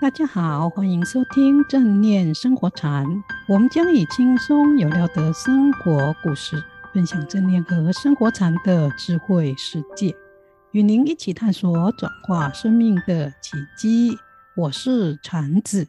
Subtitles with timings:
[0.00, 3.04] 大家好，欢迎收听正念生活禅。
[3.46, 6.64] 我们将以轻松有料的生活故事，
[6.94, 10.16] 分享正念和生活禅的智慧世界，
[10.72, 14.16] 与您一起探索转化生命的奇迹。
[14.56, 15.86] 我是禅子，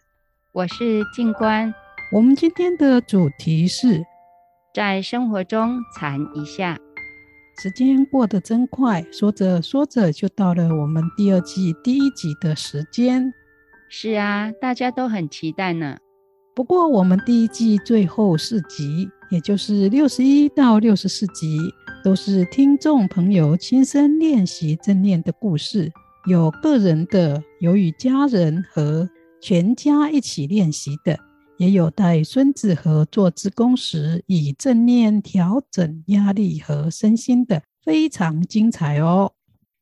[0.51, 1.73] 我是静观。
[2.11, 4.03] 我们今天的主题是
[4.75, 6.77] 在生活中禅一下。
[7.61, 13.33] 时间过得真快，说着说着就到了我们第二季第一集的时间。
[13.93, 15.97] 是啊，大家都很期待呢。
[16.55, 21.57] 不过我们第一季最后四集，也就是六十一到六十四集，
[22.01, 25.91] 都是听众朋友亲身练习正念的故事，
[26.25, 29.09] 有个人的，有与家人和
[29.41, 31.19] 全家一起练习的。
[31.57, 39.33] 也有带孙子和做志工时以正念调整压力和身心的，非常精彩哦。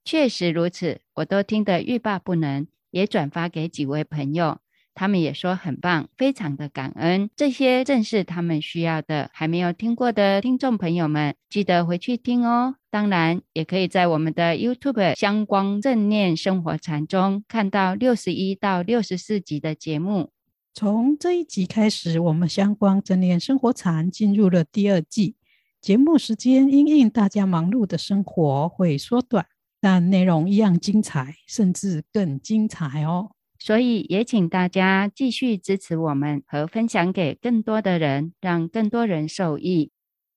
[0.04, 4.60] 确实如此，我都听得欲罢不能，也转发给几位朋友，
[4.94, 7.30] 他们也说很棒，非常的感恩。
[7.36, 9.30] 这些正是他们需要的。
[9.34, 12.76] 还没有听过的听众朋友们，记得回去听哦。
[12.90, 20.32] 当然，也可以在我们的 YouTube 香光正念生活禅中看到六十一到六十四集的节目。
[20.74, 25.36] 从这一集开始，我们香光正念生活禅进入了第二季。
[25.82, 29.46] 节目时间因应大家忙碌的生活会缩短，
[29.82, 33.32] 但内容一样精彩，甚至更精彩哦。
[33.58, 39.92] 所以也请大家继续支持我们和分享给更多的人，让更多人受益。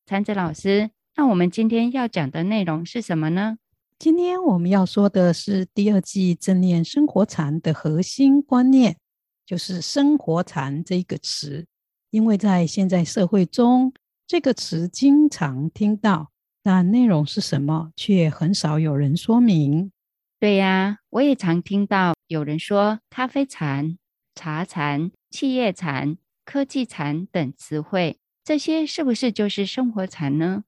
[0.07, 3.59] 禅子老师，那我们今天要讲的内容是什么呢？
[3.99, 8.97] 今天我们要说的是第二季正念生活禅的核心观念。
[9.45, 11.67] 就是“生活禅”这个词，
[12.11, 13.93] 因为在现在社会中，
[14.27, 16.32] 这个词经常听到，
[16.63, 19.91] 但内容是什么，却很少有人说明。
[20.39, 23.99] 对呀，我也常听到有人说“咖啡禅”、
[24.35, 30.65] “茶禅”、“企业禅”、“科技禅”等词汇，这些是不是就是生活禅呢？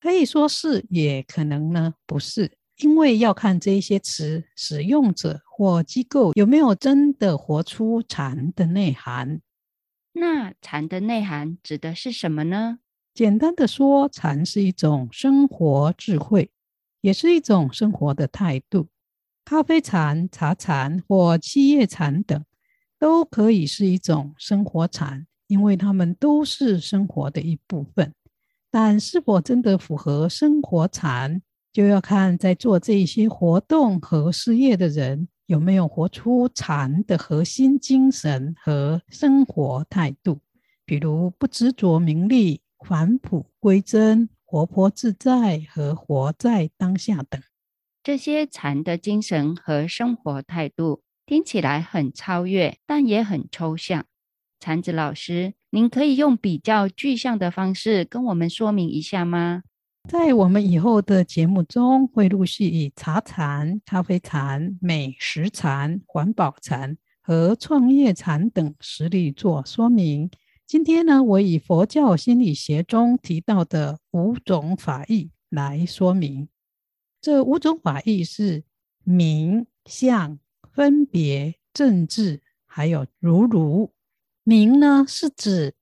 [0.00, 2.58] 可以说是，也可能呢，不是。
[2.78, 9.40] 因为要看这些词使用者或机构有没有真的活出禅的内涵。
[10.14, 12.78] 那禅的内涵指的是什么呢？
[13.14, 16.50] 简单的说，禅是一种生活智慧，
[17.02, 18.88] 也是一种生活的态度。
[19.44, 22.42] 咖啡禅、茶禅或七叶禅等，
[22.98, 28.14] 都可以是一种生活禅，因为它们都是生活的一部分。
[28.70, 31.42] 但是否真的符合生活禅？
[31.70, 40.38] 就要看在做这些活动和事业的人有没有活出禅的核心精神和生活态度，
[40.86, 47.40] 比如不执着名利、返璞归真、活泼自在和活在当下等。
[48.02, 54.04] 这些禅的精神和生活态度听起来很超越，但也很抽象。
[54.58, 59.62] 禅子老师，您可以用比较具象的方式跟我们说明一下吗？
[60.08, 70.28] 在我们以后的节目中，会陆续以茶禅、咖啡禅、美食禅、环保禅和创业禅等实例做说明。
[70.72, 76.48] 今天呢，我以佛教心理学中提到的五种法义来说明。
[77.20, 78.64] 这五种法义是
[79.04, 80.38] 名、相、
[80.72, 83.92] 分别、正智，还有如如。
[84.44, 85.74] 名呢，是指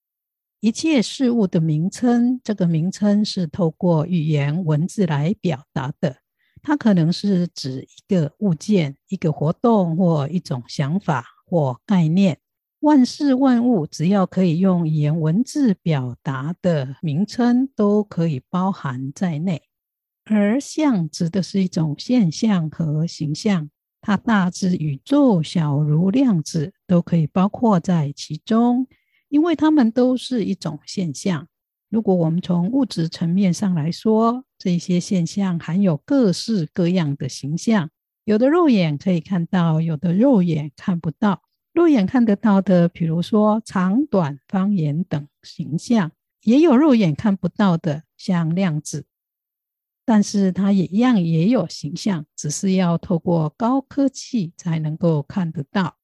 [0.59, 6.17] 一切事物的名称，这个名称是透过语言文字来表达的。
[6.63, 12.41] 它可能是指一个物件、一个活动或一种想法或概念。
[12.81, 19.63] 万事万物，只要可以用语言文字表达的名称，都可以包含在内。
[20.25, 23.69] 而相指的是一种现象和形象，
[24.01, 28.87] 它大至宇宙，小如量子，都可以包括在其中。
[29.29, 31.47] 因为它们都是一种现象。
[31.91, 37.91] 如果我们从物质层面上来说，这些现象含有各式各样的形象，
[38.25, 41.43] 有的肉眼可以看到，有的肉眼看不到。
[41.81, 46.13] 肉眼看得到的，比如说长短、方圆等形象，
[46.43, 49.07] 也有肉眼看不到的，像量子。
[50.05, 55.97] 但是它也一样也有形象，只是要透过高科技才能够看得到。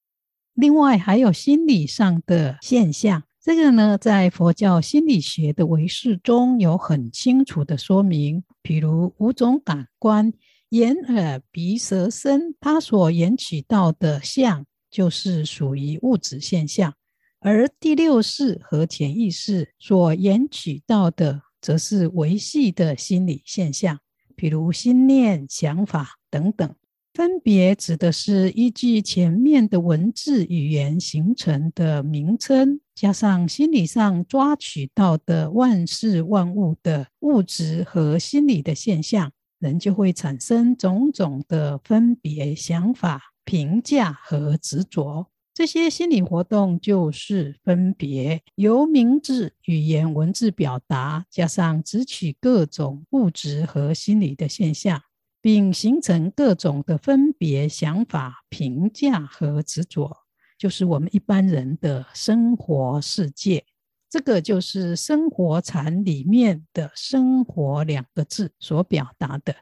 [0.54, 8.42] 另外还有心理上的现象，这个呢，在佛教心理学的唯识中有很清楚的说明。
[8.62, 10.32] 譬如五种感官，
[10.70, 16.92] 眼、耳、鼻、舌、身，它所引起到的相，就是属于物质现象；
[17.40, 23.98] 而第六识和潜意识所延取到的，则是维系的心理现象，
[24.36, 26.74] 譬如心念、想法等等。
[27.14, 45.28] 分别指的是依据前面的文字语言形成的名称，加上心理上抓取到的万事万物的物质和心理的现象，人就会产生种种的分别想法、评价和执着。
[45.54, 55.00] 这些心理活动就是分别，由名字、语言、文字表达，加上执取各种物质和心理的现象。
[55.42, 60.10] 并形成各种的分别想法、评价和执着，
[60.58, 63.64] 就是我们一般人的生活世界。
[64.10, 69.54] 这个就是生活禅里面的“生活”两个字所表达的。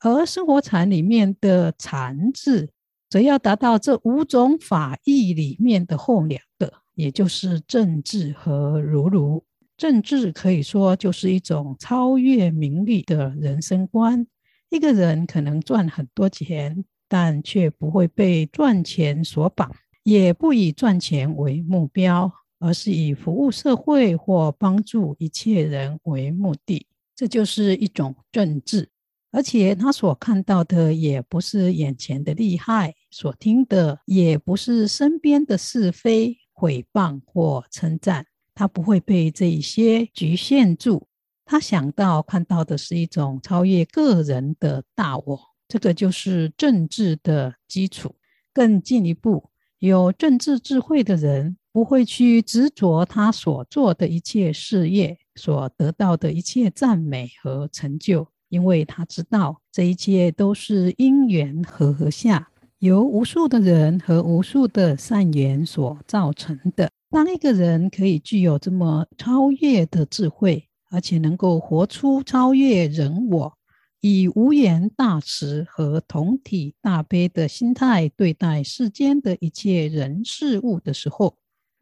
[0.00, 2.68] 而生活禅里面的“禅”字，
[3.10, 9.44] 则要达到这五种法义里面的后两个，也就是正智和如如。
[9.76, 14.26] 正智可以说就是一种超越名利的人生观。
[14.68, 19.74] 一个人可能赚很多钱，但却不会被赚钱所绑，
[20.04, 22.30] 也不以赚钱为目标，
[22.60, 26.86] 而是以服务社会或帮助一切人为目的。
[27.16, 28.88] 这就是一种正智，
[29.32, 41.06] 而且他所看到的也不是眼前的利害，所听的也不是身边的是非、诽谤或称赞，他不会被这一些局限住。
[41.44, 48.14] 他想到看到的是一种超越个人的大我，这个就是政治的基础。
[48.52, 49.48] 更进一步，
[49.78, 62.50] 有政治智慧的人不会去执着他所做的一切事业，所得到的一切赞美和成就，因为他知道这一切都是因缘和合下，
[62.80, 66.90] 由无数的人和无数的善缘所造成的。
[67.08, 73.52] 当一个人可以具有这么超越的智慧，而且能够活出超越人我，
[74.00, 81.36] 以无缘大慈和同体大悲的心态对待世间的一切人事物的时候，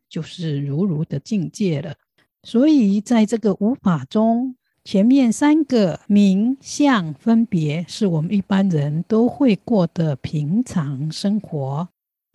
[0.08, 1.94] 就是如如的境界了。
[2.42, 4.56] 所以，在这个五法中，
[4.90, 11.86] 前面三个名相分别是我们一般人都会过的平常生活，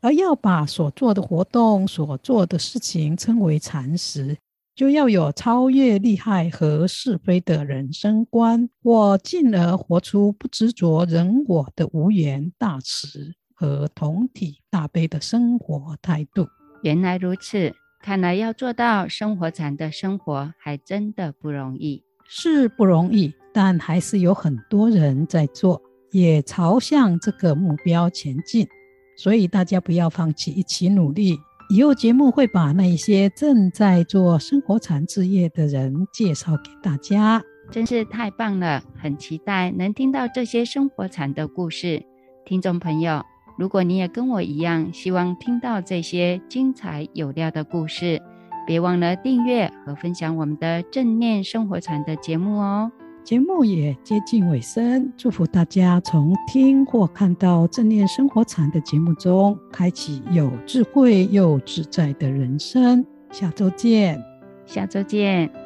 [0.01, 4.37] 而要把所做的活动、所做的事情称为禅时，
[4.75, 16.47] 就要有超越利害和是非的人生观，或进而活出不执着人我的无缘大慈和同体大悲的生活态度。
[16.83, 22.03] 原来如此，看来要做到生活禅的生活，还真的不容易。
[22.35, 25.79] 是不容易，但还是有很多人在做，
[26.11, 28.67] 也朝向这个目标前进。
[29.15, 31.37] 所以大家不要放弃，一起努力。
[31.69, 37.39] 以后节目会把那些正在做生活禅事业的人介绍给大家，
[37.69, 38.83] 真是太棒了！
[38.97, 42.03] 很期待能听到这些生活禅的故事。
[42.45, 43.23] 听众朋友，
[43.59, 48.19] 如果你也跟我一样，希望听到这些精彩有料的故事，
[48.65, 52.91] 别忘了订阅和分享我们的正念生活禅的节目哦。
[53.23, 63.05] 节目也接近尾声，祝福大家从听或看到正念生活禅的节目中，开启有智慧又自在的人生。
[63.31, 64.21] 下周见，
[64.65, 65.62] 下周见。